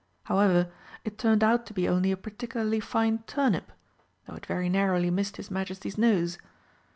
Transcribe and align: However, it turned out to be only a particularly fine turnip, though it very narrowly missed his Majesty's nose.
However, 0.23 0.71
it 1.05 1.19
turned 1.19 1.43
out 1.43 1.67
to 1.67 1.75
be 1.75 1.87
only 1.87 2.11
a 2.11 2.17
particularly 2.17 2.79
fine 2.79 3.19
turnip, 3.27 3.71
though 4.25 4.33
it 4.33 4.47
very 4.47 4.67
narrowly 4.67 5.11
missed 5.11 5.37
his 5.37 5.51
Majesty's 5.51 5.95
nose. 5.95 6.39